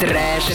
Trash, 0.00 0.46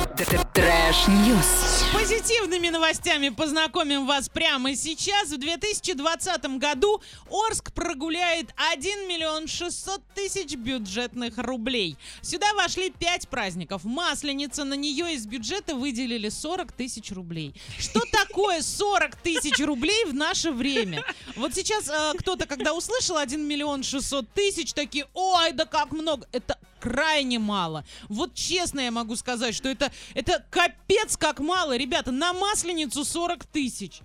trash 0.91 1.18
news. 1.18 1.45
С 1.45 1.83
позитивными 1.93 2.67
новостями 2.67 3.29
познакомим 3.29 4.05
вас 4.05 4.27
прямо 4.27 4.75
сейчас. 4.75 5.29
В 5.29 5.37
2020 5.37 6.57
году 6.57 7.01
Орск 7.29 7.71
прогуляет 7.71 8.53
1 8.73 9.07
миллион 9.07 9.47
600 9.47 10.01
тысяч 10.13 10.55
бюджетных 10.55 11.37
рублей. 11.37 11.95
Сюда 12.21 12.53
вошли 12.55 12.89
5 12.89 13.29
праздников. 13.29 13.85
Масленица, 13.85 14.65
на 14.65 14.73
нее 14.73 15.13
из 15.13 15.25
бюджета 15.25 15.75
выделили 15.75 16.27
40 16.27 16.73
тысяч 16.73 17.11
рублей. 17.11 17.55
Что 17.79 18.01
такое 18.11 18.61
40 18.61 19.15
тысяч 19.15 19.59
рублей 19.59 20.05
в 20.05 20.13
наше 20.13 20.51
время? 20.51 21.05
Вот 21.37 21.55
сейчас 21.55 21.87
э, 21.87 22.13
кто-то, 22.17 22.45
когда 22.45 22.73
услышал 22.73 23.15
1 23.15 23.41
миллион 23.41 23.83
600 23.83 24.29
тысяч, 24.33 24.73
такие, 24.73 25.07
ой, 25.13 25.53
да 25.53 25.65
как 25.65 25.93
много. 25.93 26.27
Это 26.33 26.57
крайне 26.81 27.39
мало. 27.39 27.85
Вот 28.09 28.33
честно 28.33 28.81
я 28.81 28.91
могу 28.91 29.15
сказать, 29.15 29.55
что 29.55 29.69
это, 29.69 29.91
это 30.15 30.43
капец 30.81 31.17
как 31.17 31.39
мало. 31.39 31.75
Ребята, 31.75 32.11
на 32.11 32.33
масленицу 32.33 33.05
40 33.05 33.45
тысяч. 33.45 34.01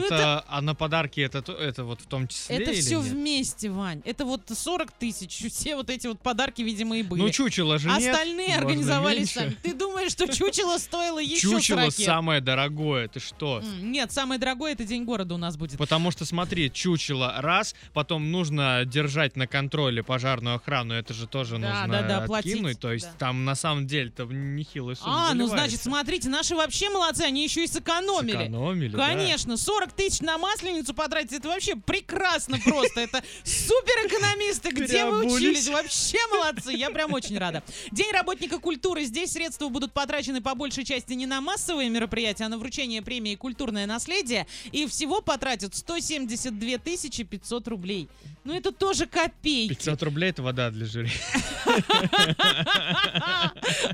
Ну, 0.00 0.06
это, 0.06 0.14
это- 0.14 0.44
а 0.48 0.60
на 0.60 0.74
подарки 0.74 1.20
это, 1.20 1.42
то- 1.42 1.52
это 1.52 1.84
вот 1.84 2.00
в 2.00 2.06
том 2.06 2.28
числе 2.28 2.56
Это 2.56 2.72
все 2.72 3.00
нет? 3.00 3.06
вместе, 3.12 3.70
Вань. 3.70 4.02
Это 4.04 4.24
вот 4.24 4.42
40 4.52 4.90
тысяч. 4.92 5.44
Все 5.52 5.76
вот 5.76 5.90
эти 5.90 6.06
вот 6.06 6.20
подарки, 6.20 6.62
видимо, 6.62 6.98
и 6.98 7.02
были. 7.02 7.20
Ну, 7.22 7.30
чучело 7.30 7.78
же 7.78 7.88
нет, 7.88 7.98
Остальные 8.14 8.48
можно 8.48 8.60
организовались 8.62 9.32
сами. 9.32 9.56
Ты 9.62 9.74
думаешь, 9.74 10.12
что 10.12 10.26
чучело 10.26 10.78
стоило 10.78 11.18
еще 11.22 11.48
Чучело 11.50 11.90
самое 11.90 12.40
дорогое, 12.40 13.08
ты 13.08 13.20
что? 13.20 13.62
Нет, 13.80 14.12
самое 14.12 14.38
дорогое 14.40 14.72
это 14.72 14.84
День 14.84 15.04
города 15.04 15.34
у 15.34 15.38
нас 15.38 15.56
будет. 15.56 15.78
Потому 15.78 16.10
что, 16.10 16.24
смотри, 16.24 16.70
чучело 16.72 17.34
раз, 17.38 17.74
потом 17.92 18.30
нужно 18.30 18.84
держать 18.84 19.36
на 19.36 19.46
контроле 19.46 20.02
пожарную 20.02 20.56
охрану, 20.56 20.94
это 20.94 21.14
же 21.14 21.26
тоже 21.26 21.58
Да, 21.58 21.82
нужно 21.86 22.02
да, 22.02 22.20
да, 22.20 22.26
платить, 22.26 22.78
то 22.80 22.92
есть 22.92 23.06
да. 23.06 23.12
там 23.18 23.44
на 23.44 23.54
самом 23.54 23.86
деле-то 23.86 24.24
нехилая 24.24 24.94
сумма 24.94 25.30
А, 25.30 25.34
ну 25.34 25.46
значит, 25.46 25.80
заливается. 25.80 25.82
смотрите, 25.84 26.28
наши 26.28 26.54
вообще 26.54 26.90
молодцы, 26.90 27.22
они 27.22 27.44
еще 27.44 27.64
и 27.64 27.66
сэкономили. 27.66 28.32
Сэкономили, 28.36 28.88
да. 28.96 29.06
Конечно, 29.08 29.56
40 29.84 29.92
тысяч 29.92 30.20
на 30.20 30.38
масленицу 30.38 30.94
потратить, 30.94 31.32
это 31.32 31.48
вообще 31.48 31.76
прекрасно 31.76 32.58
просто. 32.58 33.00
Это 33.00 33.22
супер 33.44 34.06
экономисты, 34.06 34.70
где 34.70 35.04
вы 35.04 35.26
учились? 35.26 35.68
Вообще 35.68 36.18
молодцы, 36.32 36.72
я 36.72 36.90
прям 36.90 37.12
очень 37.12 37.36
рада. 37.38 37.62
День 37.90 38.10
работника 38.12 38.58
культуры. 38.58 39.04
Здесь 39.04 39.32
средства 39.32 39.68
будут 39.68 39.92
потрачены 39.92 40.40
по 40.40 40.54
большей 40.54 40.84
части 40.84 41.12
не 41.12 41.26
на 41.26 41.40
массовые 41.40 41.90
мероприятия, 41.90 42.44
а 42.44 42.48
на 42.48 42.56
вручение 42.58 43.02
премии 43.02 43.34
«Культурное 43.34 43.86
наследие». 43.86 44.46
И 44.72 44.86
всего 44.86 45.20
потратят 45.20 45.74
172 45.74 46.78
тысячи 46.78 47.22
500 47.24 47.68
рублей. 47.68 48.08
Ну 48.44 48.54
это 48.54 48.72
тоже 48.72 49.06
копейки. 49.06 49.74
500 49.74 50.02
рублей 50.02 50.30
это 50.30 50.42
вода 50.42 50.70
для 50.70 50.86
жюри. 50.86 51.10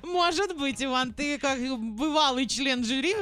Может 0.02 0.56
быть, 0.56 0.82
Иван, 0.82 1.12
ты 1.12 1.38
как 1.38 1.58
бывалый 1.78 2.47
член 2.47 2.84
жюри, 2.84 3.14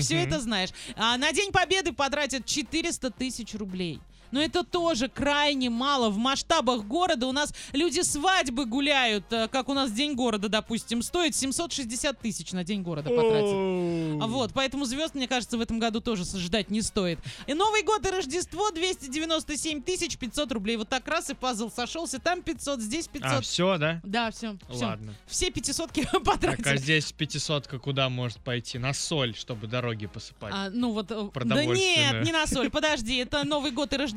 все 0.00 0.16
Мгм. 0.16 0.26
это 0.28 0.40
знаешь. 0.40 0.70
А 0.96 1.16
на 1.16 1.32
День 1.32 1.50
Победы 1.52 1.92
потратят 2.06 2.46
400 2.46 3.10
тысяч 3.10 3.54
рублей. 3.56 3.98
Но 4.30 4.40
это 4.40 4.64
тоже 4.64 5.08
крайне 5.08 5.70
мало. 5.70 6.10
В 6.10 6.18
масштабах 6.18 6.84
города 6.84 7.26
у 7.26 7.32
нас 7.32 7.54
люди 7.72 8.00
свадьбы 8.00 8.66
гуляют, 8.66 9.24
э, 9.30 9.48
как 9.48 9.68
у 9.68 9.74
нас 9.74 9.92
День 9.92 10.14
города, 10.14 10.48
допустим, 10.48 11.02
стоит 11.02 11.34
760 11.34 12.18
тысяч 12.18 12.52
на 12.52 12.64
День 12.64 12.82
города 12.82 13.10
потратить. 13.10 14.22
Вот, 14.26 14.52
поэтому 14.54 14.84
звезд, 14.84 15.14
мне 15.14 15.28
кажется, 15.28 15.58
в 15.58 15.60
этом 15.60 15.78
году 15.78 16.00
тоже 16.00 16.24
ждать 16.24 16.70
не 16.70 16.82
стоит. 16.82 17.18
И 17.46 17.54
Новый 17.54 17.82
год 17.82 18.06
и 18.06 18.10
Рождество 18.10 18.70
297 18.70 19.82
тысяч 19.82 20.18
500 20.18 20.52
рублей. 20.52 20.76
Вот 20.76 20.88
так 20.88 21.06
раз 21.08 21.30
и 21.30 21.34
пазл 21.34 21.70
сошелся. 21.70 22.18
Там 22.18 22.42
500, 22.42 22.80
здесь 22.80 23.08
500. 23.08 23.30
А, 23.30 23.40
все, 23.40 23.78
да? 23.78 24.00
Да, 24.04 24.30
все. 24.30 24.56
Ладно. 24.68 25.14
Все 25.26 25.50
пятисотки 25.50 26.06
Так, 26.12 26.14
а 26.14 26.20
потратили. 26.20 26.76
здесь 26.76 27.12
пятисотка 27.12 27.78
куда 27.78 28.08
может 28.08 28.38
пойти? 28.38 28.78
На 28.78 28.92
соль, 28.92 29.34
чтобы 29.34 29.66
дороги 29.66 30.06
посыпать. 30.06 30.52
А, 30.54 30.70
ну 30.70 30.92
вот, 30.92 31.10
э, 31.10 31.30
да 31.44 31.64
нет, 31.64 32.24
не 32.24 32.32
на 32.32 32.46
соль, 32.46 32.70
подожди, 32.70 33.16
это 33.16 33.44
Новый 33.44 33.70
год 33.70 33.92
и 33.92 33.96
Рождество, 33.96 34.15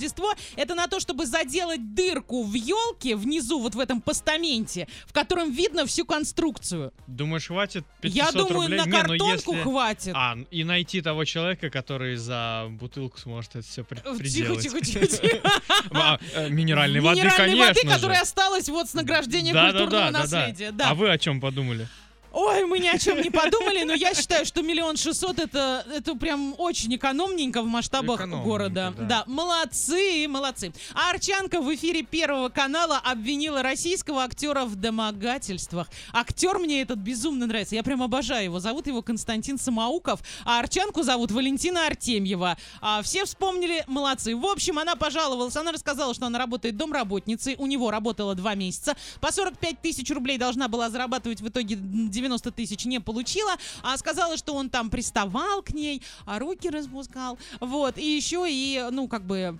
это 0.55 0.75
на 0.75 0.87
то, 0.87 0.99
чтобы 0.99 1.25
заделать 1.25 1.93
дырку 1.93 2.43
в 2.43 2.53
елке 2.53 3.15
внизу, 3.15 3.59
вот 3.59 3.75
в 3.75 3.79
этом 3.79 4.01
постаменте, 4.01 4.87
в 5.05 5.13
котором 5.13 5.51
видно 5.51 5.85
всю 5.85 6.05
конструкцию. 6.05 6.93
Думаешь, 7.07 7.47
хватит 7.47 7.85
500 8.01 8.15
Я 8.17 8.31
думаю, 8.31 8.53
рублей? 8.61 8.77
на 8.79 8.85
Не, 8.85 8.91
ну 8.91 8.97
картонку 8.97 9.51
если- 9.53 9.63
хватит. 9.63 10.11
А, 10.15 10.37
и 10.51 10.63
найти 10.63 11.01
того 11.01 11.25
человека, 11.25 11.69
который 11.69 12.15
за 12.15 12.67
бутылку 12.69 13.17
сможет 13.19 13.55
это 13.55 13.67
все 13.67 13.83
Тихо, 13.83 14.13
приделать. 14.17 14.61
тихо, 14.61 14.81
тихо, 14.81 15.07
тихо. 15.07 15.51
А, 15.91 16.19
э, 16.35 16.49
Минеральной 16.49 16.99
воды, 16.99 17.21
конечно 17.35 17.67
воды, 17.67 17.81
которая 17.87 18.21
осталась 18.21 18.69
вот 18.69 18.89
с 18.89 18.93
награждения 18.93 19.53
культурного 19.53 20.09
наследия. 20.11 20.73
А 20.83 20.93
вы 20.95 21.09
о 21.11 21.17
чем 21.17 21.39
подумали? 21.41 21.87
Ой, 22.31 22.65
мы 22.65 22.79
ни 22.79 22.87
о 22.87 22.97
чем 22.97 23.21
не 23.21 23.29
подумали, 23.29 23.83
но 23.83 23.93
я 23.93 24.13
считаю, 24.13 24.45
что 24.45 24.61
миллион 24.61 24.97
шестьсот 24.97 25.39
это, 25.39 25.85
это 25.91 26.15
прям 26.15 26.53
очень 26.57 26.95
экономненько 26.95 27.61
в 27.61 27.65
масштабах 27.65 28.19
Экономненько, 28.19 28.47
города. 28.47 28.93
да. 28.97 29.23
молодцы, 29.25 30.27
молодцы. 30.27 30.71
А 30.93 31.09
Арчанка 31.09 31.59
в 31.61 31.73
эфире 31.73 32.03
Первого 32.03 32.49
канала 32.49 32.97
обвинила 33.03 33.63
российского 33.63 34.23
актера 34.23 34.65
в 34.65 34.75
домогательствах. 34.75 35.87
Актер 36.13 36.59
мне 36.59 36.81
этот 36.81 36.99
безумно 36.99 37.47
нравится, 37.47 37.75
я 37.75 37.83
прям 37.83 38.03
обожаю 38.03 38.43
его. 38.45 38.59
Зовут 38.59 38.87
его 38.87 39.01
Константин 39.01 39.57
Самоуков, 39.57 40.19
а 40.45 40.59
Арчанку 40.59 41.03
зовут 41.03 41.31
Валентина 41.31 41.87
Артемьева. 41.87 42.57
А 42.81 43.01
все 43.01 43.25
вспомнили, 43.25 43.83
молодцы. 43.87 44.35
В 44.35 44.45
общем, 44.45 44.77
она 44.77 44.95
пожаловалась, 44.95 45.55
она 45.55 45.71
рассказала, 45.71 46.13
что 46.13 46.25
она 46.27 46.37
работает 46.37 46.77
домработницей, 46.77 47.55
у 47.57 47.65
него 47.65 47.89
работала 47.91 48.35
два 48.35 48.55
месяца, 48.55 48.95
по 49.19 49.31
45 49.31 49.81
тысяч 49.81 50.09
рублей 50.11 50.37
должна 50.37 50.67
была 50.67 50.89
зарабатывать, 50.89 51.41
в 51.41 51.47
итоге 51.47 51.75
90 52.19 52.51
тысяч 52.51 52.85
не 52.85 52.99
получила, 52.99 53.55
а 53.81 53.97
сказала, 53.97 54.37
что 54.37 54.53
он 54.53 54.69
там 54.69 54.89
приставал 54.89 55.61
к 55.61 55.71
ней, 55.71 56.03
а 56.25 56.39
руки 56.39 56.69
распускал, 56.69 57.37
вот, 57.59 57.97
и 57.97 58.15
еще 58.15 58.45
и, 58.47 58.87
ну, 58.91 59.07
как 59.07 59.25
бы 59.25 59.59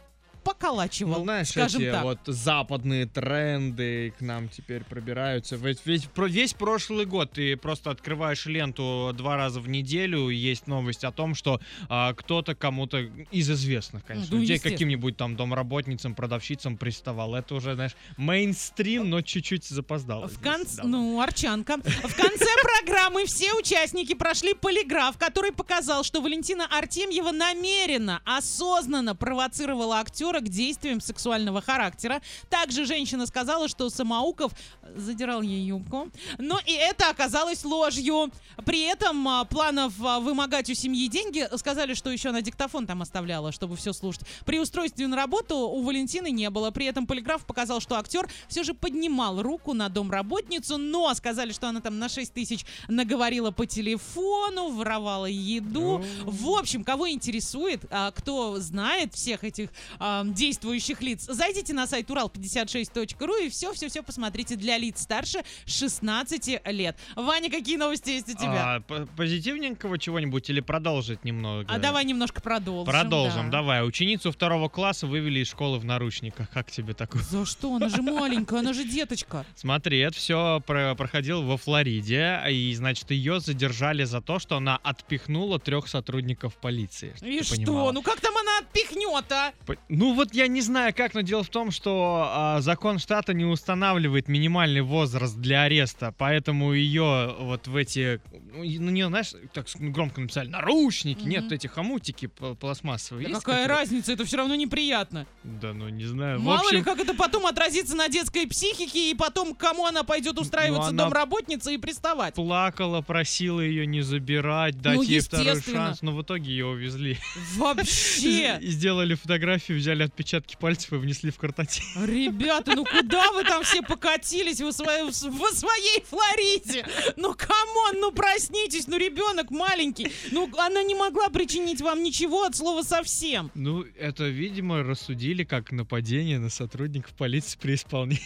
поколачивал, 0.54 1.20
Ну, 1.20 1.24
знаешь, 1.26 1.50
скажем 1.50 1.82
эти 1.82 1.92
так. 1.92 2.04
вот 2.04 2.20
западные 2.26 3.06
тренды 3.06 4.14
к 4.18 4.22
нам 4.22 4.50
теперь 4.50 4.84
пробираются. 4.84 5.56
Ведь, 5.58 5.80
ведь 5.86 6.10
про- 6.10 6.28
весь 6.28 6.54
прошлый 6.54 7.06
год 7.06 7.32
ты 7.34 7.56
просто 7.56 7.92
открываешь 7.92 8.46
ленту 8.48 9.12
два 9.16 9.38
раза 9.38 9.60
в 9.62 9.70
неделю, 9.70 10.30
и 10.30 10.36
есть 10.36 10.66
новость 10.68 11.04
о 11.04 11.12
том, 11.12 11.36
что 11.36 11.60
а, 11.88 12.14
кто-то 12.14 12.56
кому-то 12.56 13.00
из 13.32 13.50
известных, 13.50 14.04
конечно, 14.06 14.36
Ну, 14.36 14.42
людей, 14.42 14.58
каким-нибудь 14.60 15.18
там 15.18 15.36
домработницам, 15.36 16.16
продавщицам 16.16 16.78
приставал. 16.78 17.36
Это 17.36 17.56
уже, 17.56 17.76
знаешь, 17.76 17.96
мейнстрим, 18.18 19.10
но 19.10 19.22
чуть-чуть 19.22 19.66
запоздал. 19.66 20.28
В 20.28 20.40
конце, 20.40 20.82
ну, 20.84 21.20
Арчанка. 21.22 21.78
В 21.78 22.16
конце 22.16 22.46
программы 22.62 23.26
все 23.26 23.54
участники 23.54 24.14
прошли 24.16 24.54
полиграф, 24.54 25.18
который 25.18 25.52
показал, 25.52 26.04
что 26.04 26.22
Валентина 26.22 26.66
Артемьева 26.66 27.32
намеренно, 27.32 28.22
осознанно 28.26 29.16
провоцировала 29.16 30.00
актера 30.00 30.39
к 30.40 30.50
действиям 30.50 31.02
сексуального 31.02 31.62
характера. 31.62 32.22
Также 32.50 32.86
женщина 32.86 33.26
сказала, 33.26 33.68
что 33.68 33.90
Самоуков 33.90 34.52
задирал 34.96 35.42
ей 35.42 35.66
юбку. 35.66 36.10
Но 36.38 36.60
и 36.66 36.74
это 36.74 37.10
оказалось 37.10 37.64
ложью. 37.64 38.32
При 38.66 38.82
этом 38.82 39.28
а, 39.28 39.46
планов 39.46 39.94
а, 40.04 40.20
вымогать 40.20 40.70
у 40.70 40.74
семьи 40.74 41.08
деньги 41.08 41.48
сказали, 41.58 41.94
что 41.94 42.10
еще 42.10 42.32
на 42.32 42.42
диктофон 42.42 42.88
там 42.88 43.02
оставляла, 43.02 43.52
чтобы 43.52 43.76
все 43.76 43.94
слушать. 43.94 44.22
При 44.46 44.60
устройстве 44.60 45.08
на 45.08 45.16
работу 45.16 45.56
у 45.56 45.82
Валентины 45.84 46.32
не 46.32 46.50
было. 46.50 46.72
При 46.72 46.86
этом 46.86 47.08
полиграф 47.08 47.46
показал, 47.46 47.80
что 47.80 47.98
актер 47.98 48.30
все 48.48 48.64
же 48.64 48.74
поднимал 48.74 49.42
руку 49.42 49.74
на 49.74 49.90
домработницу, 49.90 50.78
но 50.78 51.14
сказали, 51.14 51.52
что 51.52 51.70
она 51.70 51.82
там 51.82 52.00
на 52.00 52.10
6 52.10 52.34
тысяч 52.34 52.66
наговорила 52.88 53.52
по 53.52 53.66
телефону, 53.66 54.70
воровала 54.70 55.26
еду. 55.26 56.04
В 56.24 56.50
общем, 56.50 56.84
кого 56.84 57.10
интересует, 57.10 57.86
а, 57.90 58.12
кто 58.12 58.60
знает 58.60 59.14
всех 59.14 59.44
этих 59.44 59.70
а, 60.00 60.26
действующих 60.34 61.02
лиц, 61.02 61.26
зайдите 61.28 61.74
на 61.74 61.88
сайт 61.88 62.10
урал56.ру 62.10 63.36
и 63.38 63.50
все-все-все 63.50 64.04
посмотрите 64.04 64.56
для 64.56 64.78
лиц 64.78 65.02
старше 65.02 65.44
16 65.66 66.62
лет. 66.68 66.98
Ваня, 67.16 67.50
какие 67.50 67.78
новости 67.78 68.12
есть 68.12 68.30
у 68.30 68.34
тебя? 68.34 68.82
А, 68.90 69.06
позитивненького 69.16 69.98
чего-нибудь 69.98 70.50
или 70.50 70.60
продолжить 70.62 71.24
немного? 71.24 71.66
А, 71.70 71.80
давай 71.80 72.06
немножко 72.06 72.42
продолжим. 72.42 72.86
Продолжим, 72.86 73.46
да. 73.50 73.60
давай. 73.60 73.86
Ученицу 73.86 74.32
второго 74.32 74.70
класса 74.70 75.08
вывели 75.08 75.40
из 75.40 75.50
школы 75.50 75.80
в 75.80 75.86
наручниках. 75.86 76.50
Как 76.50 76.72
тебе 76.72 76.94
такое? 76.94 77.22
За 77.24 77.46
что? 77.46 77.76
Она 77.76 77.90
же 77.90 78.02
маленькая, 78.02 78.60
она 78.60 78.74
же 78.74 78.84
деточка. 78.84 79.46
Смотри, 79.56 80.00
это 80.00 80.18
все 80.18 80.62
проходило 80.66 81.42
во 81.42 81.58
Флориде, 81.58 82.40
и, 82.50 82.74
значит, 82.76 83.12
ее 83.12 83.40
задержали 83.40 84.04
за 84.04 84.22
то, 84.22 84.40
что 84.40 84.58
она 84.58 84.78
отпихнула 84.78 85.60
трех 85.60 85.88
сотрудников 85.88 86.56
полиции. 86.56 87.14
И 87.22 87.44
что? 87.44 87.92
Ну 87.92 88.02
как 88.02 88.20
там 88.22 88.36
она 88.38 88.60
отпихнет, 88.60 89.32
а? 89.32 89.54
Ну, 89.90 90.09
Ну 90.10 90.16
вот 90.16 90.34
я 90.34 90.48
не 90.48 90.62
знаю 90.62 90.92
как, 90.96 91.14
но 91.14 91.22
дело 91.22 91.44
в 91.44 91.50
том, 91.50 91.70
что 91.70 92.28
а, 92.32 92.62
закон 92.62 92.98
штата 92.98 93.32
не 93.36 93.46
устанавливает 93.46 94.28
минимальный 94.28 94.82
возраст 94.82 95.36
для 95.38 95.62
ареста, 95.64 96.16
поэтому 96.18 96.74
ее 96.74 97.36
вот 97.40 97.68
в 97.68 97.76
эти, 97.76 98.20
ну, 98.52 98.64
на 98.64 98.90
нее, 98.90 99.06
знаешь, 99.10 99.34
так 99.54 99.68
громко 99.76 100.20
написали, 100.22 100.48
наручники, 100.50 101.20
Мгм. 101.22 101.30
нет, 101.30 101.44
вот 101.44 101.52
эти 101.52 101.68
хомутики 101.68 102.26
пл- 102.26 102.56
пластмассовые. 102.56 103.26
Да 103.28 103.30
есть, 103.34 103.44
какая 103.44 103.62
которые- 103.68 103.80
разница, 103.82 104.14
это 104.14 104.26
все 104.26 104.38
равно 104.38 104.56
неприятно. 104.56 105.28
Да, 105.44 105.74
ну 105.74 105.90
не 105.90 106.06
знаю. 106.06 106.40
В 106.40 106.44
Мало 106.44 106.72
ли, 106.72 106.80
общем, 106.80 106.84
как 106.86 107.00
это 107.00 107.14
потом 107.14 107.46
отразится 107.46 107.96
на 107.96 108.10
детской 108.10 108.48
психике, 108.48 109.12
и 109.12 109.14
потом 109.14 109.54
кому 109.54 109.86
она 109.86 110.04
пойдет 110.04 110.40
устраиваться 110.40 110.90
она 110.90 111.04
домработницей 111.04 111.76
и 111.76 111.78
приставать. 111.78 112.34
плакала, 112.34 113.02
просила 113.02 113.62
ее 113.62 113.86
не 113.86 114.02
забирать, 114.02 114.82
дать 114.82 114.96
Ну, 114.96 115.02
ей 115.04 115.20
второй 115.20 115.62
шанс, 115.62 116.02
но 116.02 116.14
в 116.16 116.24
итоге 116.24 116.50
ее 116.50 116.66
увезли. 116.66 117.20
Вообще! 117.58 118.58
И 118.62 118.68
сделали 118.70 119.14
фотографию, 119.14 119.78
взяли 119.78 119.99
отпечатки 120.04 120.58
пальцев 120.60 120.94
и 120.94 120.96
внесли 120.96 121.32
в 121.32 121.38
картотеку. 121.38 121.86
Ребята, 122.06 122.74
ну 122.76 122.86
куда 122.86 123.32
вы 123.32 123.44
там 123.44 123.64
все 123.64 123.82
покатились 123.82 124.62
во 124.62 124.72
своей, 124.72 125.04
во 125.04 125.52
своей 125.52 126.04
Флориде? 126.10 126.86
Ну 127.18 127.34
come 127.34 127.71
on, 127.71 128.00
ну 128.00 128.12
проснитесь, 128.12 128.88
ну 128.88 128.98
ребенок 128.98 129.52
маленький. 129.52 130.12
Ну 130.32 130.50
она 130.58 130.84
не 130.84 130.96
могла 130.96 131.30
причинить 131.30 131.82
вам 131.82 132.04
ничего 132.04 132.44
от 132.44 132.56
слова 132.56 132.84
совсем. 132.84 133.52
Ну, 133.56 133.86
это, 133.98 134.26
видимо, 134.26 134.84
рассудили 134.84 135.44
как 135.44 135.72
нападение 135.72 136.40
на 136.40 136.50
сотрудников 136.50 137.14
полиции 137.14 137.58
при 137.60 137.76
исполнении. 137.76 138.22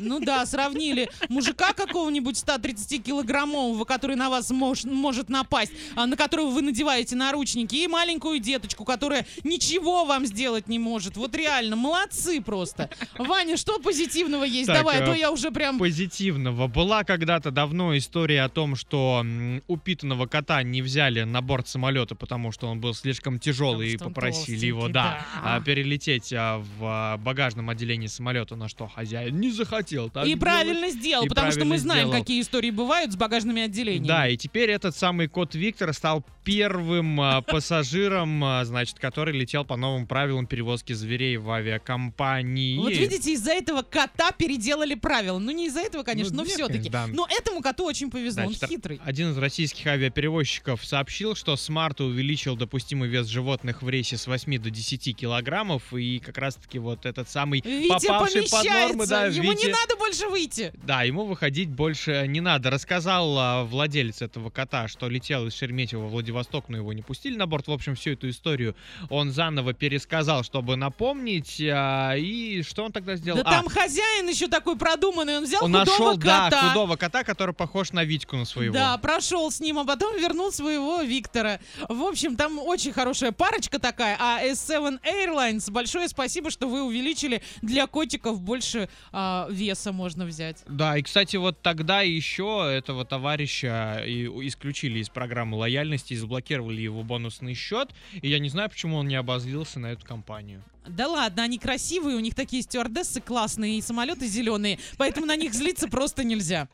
Ну 0.00 0.20
да, 0.20 0.44
сравнили 0.46 1.08
мужика 1.28 1.72
какого-нибудь 1.72 2.36
130-килограммового, 2.36 3.84
который 3.84 4.16
на 4.16 4.30
вас 4.30 4.50
мож- 4.50 4.88
может 4.88 5.28
напасть, 5.28 5.72
а 5.94 6.06
на 6.06 6.16
которого 6.16 6.50
вы 6.50 6.62
надеваете 6.62 7.16
наручники, 7.16 7.76
и 7.76 7.86
маленькую 7.86 8.40
деточку, 8.40 8.84
которая 8.84 9.26
ничего 9.44 10.04
вам 10.04 10.26
сделать 10.26 10.68
не 10.68 10.78
может. 10.78 11.16
Вот 11.16 11.34
реально, 11.34 11.76
молодцы 11.76 12.40
просто. 12.40 12.90
Ваня, 13.18 13.56
что 13.56 13.78
позитивного 13.78 14.44
есть? 14.44 14.66
Так, 14.66 14.78
Давай, 14.78 15.02
а 15.02 15.06
то 15.06 15.12
э, 15.12 15.18
я 15.18 15.30
уже 15.30 15.50
прям... 15.50 15.78
Позитивного. 15.78 16.66
Была 16.66 17.04
когда-то 17.04 17.50
давно 17.50 17.96
история 17.96 18.42
о 18.42 18.48
том, 18.48 18.76
что 18.76 19.24
упитанного 19.66 20.26
кота 20.26 20.62
не 20.62 20.82
взяли 20.82 21.22
на 21.22 21.40
борт 21.42 21.68
самолета, 21.68 22.14
потому 22.14 22.52
что 22.52 22.68
он 22.68 22.80
был 22.80 22.94
слишком 22.94 23.38
тяжелый, 23.38 23.92
и 23.92 23.96
попросили 23.96 24.66
его, 24.66 24.88
да, 24.88 25.26
да. 25.42 25.56
а, 25.56 25.60
перелететь 25.60 26.32
а, 26.32 26.58
в 26.78 27.20
багажном 27.22 27.70
отделении 27.70 28.06
самолета, 28.06 28.56
на 28.56 28.68
что 28.68 28.86
хозяин 28.86 29.38
не 29.38 29.50
захотел. 29.50 29.89
Так 30.10 30.24
И 30.24 30.28
делать. 30.28 30.40
правильно 30.40 30.90
сделал, 30.90 31.24
И 31.24 31.28
потому 31.28 31.50
что 31.50 31.60
мы 31.60 31.70
правильно 31.70 31.78
знаем, 31.82 32.06
сделал. 32.08 32.22
какие 32.22 32.40
истории 32.42 32.70
бывают 32.70 33.12
с 33.12 33.16
багажными 33.16 33.62
отделениями. 33.62 34.06
Да, 34.06 34.28
и 34.28 34.36
теперь 34.36 34.70
этот 34.70 34.96
самый 34.96 35.26
кот 35.28 35.54
Виктор 35.54 35.92
стал 35.92 36.24
первым 36.44 37.20
а, 37.20 37.42
пассажиром, 37.46 38.42
а, 38.44 38.64
значит, 38.64 38.98
который 38.98 39.36
летел 39.36 39.64
по 39.64 39.76
новым 39.76 40.06
правилам 40.06 40.46
перевозки 40.46 40.92
зверей 40.92 41.36
в 41.36 41.50
авиакомпании. 41.50 42.78
Вот 42.78 42.90
видите, 42.92 43.32
из-за 43.32 43.52
этого 43.52 43.82
кота 43.82 44.30
переделали 44.32 44.94
правила. 44.94 45.38
Ну, 45.38 45.50
не 45.50 45.66
из-за 45.66 45.80
этого, 45.80 46.02
конечно, 46.02 46.34
Ну, 46.36 46.42
но 46.42 46.48
все-таки. 46.48 46.88
да. 46.88 47.06
Но 47.06 47.26
этому 47.30 47.60
коту 47.60 47.84
очень 47.84 48.10
повезло, 48.10 48.44
Значит, 48.44 48.62
он 48.62 48.68
хитрый. 48.68 49.00
Один 49.04 49.30
из 49.32 49.38
российских 49.38 49.86
авиаперевозчиков 49.86 50.84
сообщил, 50.84 51.34
что 51.34 51.56
с 51.56 51.68
марта 51.68 52.04
увеличил 52.04 52.56
допустимый 52.56 53.08
вес 53.08 53.26
животных 53.26 53.82
в 53.82 53.88
рейсе 53.88 54.16
с 54.16 54.26
8 54.26 54.58
до 54.58 54.70
10 54.70 55.16
килограммов, 55.16 55.92
и 55.94 56.18
как 56.20 56.38
раз-таки 56.38 56.78
вот 56.78 57.06
этот 57.06 57.28
самый 57.28 57.60
Витя 57.64 58.06
попавший 58.08 58.42
под 58.50 58.64
нормы, 58.64 59.06
да, 59.06 59.26
ему 59.26 59.52
Витя- 59.52 59.66
не 59.66 59.72
надо 59.80 59.96
больше 59.96 60.28
выйти. 60.28 60.72
Да, 60.84 61.02
ему 61.02 61.24
выходить 61.24 61.68
больше 61.70 62.26
не 62.28 62.40
надо. 62.40 62.70
Рассказал 62.70 63.38
а, 63.38 63.64
владелец 63.64 64.22
этого 64.22 64.50
кота, 64.50 64.88
что 64.88 65.08
летел 65.08 65.46
из 65.46 65.54
Шереметьево 65.54 66.06
в 66.06 66.10
Владивосток, 66.10 66.68
но 66.68 66.76
его 66.76 66.92
не 66.92 67.02
пустили 67.02 67.36
на 67.36 67.46
борт. 67.46 67.68
В 67.68 67.72
общем, 67.72 67.94
всю 67.94 68.10
эту 68.12 68.28
историю 68.28 68.74
он 69.08 69.30
заново 69.32 69.72
пересказал, 69.72 70.42
чтобы 70.44 70.76
напомнить. 70.76 71.60
а, 71.62 72.14
и 72.16 72.62
что 72.62 72.84
он 72.84 72.92
тогда 72.92 73.16
сделал? 73.16 73.42
Да 73.42 73.48
А, 73.48 73.52
там 73.52 73.68
хозяин 73.68 74.28
еще 74.28 74.48
такой 74.48 74.76
продуманный, 74.76 75.38
он 75.38 75.44
взял 75.44 75.64
он 75.64 75.72
худого 75.72 75.84
нашел, 75.84 76.16
да, 76.16 76.50
кота. 76.50 76.68
худого 76.68 76.96
кота, 76.96 77.24
который 77.24 77.54
похож 77.54 77.92
на 77.92 78.04
Витьку 78.04 78.36
на 78.36 78.44
своего. 78.44 78.74
Да, 78.74 78.96
прошел 78.98 79.50
с 79.50 79.60
ним, 79.60 79.78
а 79.78 79.84
потом 79.84 80.16
вернул 80.18 80.52
своего 80.52 81.02
Виктора. 81.02 81.60
В 81.88 82.02
общем, 82.02 82.36
там 82.36 82.58
очень 82.58 82.92
хорошая 82.92 83.32
парочка 83.32 83.78
такая. 83.78 84.16
А 84.20 84.42
S7 84.44 85.00
Airlines, 85.02 85.70
большое 85.70 86.08
спасибо, 86.08 86.50
что 86.50 86.68
вы 86.68 86.82
увеличили 86.82 87.42
для 87.62 87.86
котиков 87.86 88.40
больше 88.40 88.88
а, 89.12 89.46
веса 89.60 89.92
можно 89.92 90.24
взять. 90.24 90.64
Да, 90.66 90.96
и, 90.96 91.02
кстати, 91.02 91.36
вот 91.36 91.60
тогда 91.62 92.00
еще 92.00 92.66
этого 92.68 93.04
товарища 93.04 94.02
и 94.06 94.24
исключили 94.48 94.98
из 94.98 95.08
программы 95.08 95.56
лояльности 95.56 96.14
и 96.14 96.16
заблокировали 96.16 96.80
его 96.80 97.02
бонусный 97.02 97.54
счет. 97.54 97.90
И 98.20 98.28
я 98.28 98.38
не 98.38 98.48
знаю, 98.48 98.70
почему 98.70 98.96
он 98.96 99.06
не 99.06 99.16
обозлился 99.16 99.78
на 99.78 99.92
эту 99.92 100.04
компанию. 100.04 100.62
Да 100.88 101.06
ладно, 101.06 101.42
они 101.42 101.58
красивые, 101.58 102.16
у 102.16 102.20
них 102.20 102.34
такие 102.34 102.62
стюардессы 102.62 103.20
классные 103.20 103.78
и 103.78 103.82
самолеты 103.82 104.26
зеленые, 104.26 104.78
поэтому 104.96 105.26
на 105.26 105.36
них 105.36 105.54
злиться 105.54 105.88
просто 105.88 106.24
нельзя. 106.24 106.68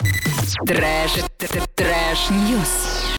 Trash, 0.65 1.13
trash, 1.75 2.31
news. 2.31 3.07